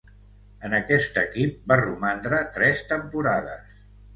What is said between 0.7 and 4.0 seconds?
aquest equip va romandre tres temporades.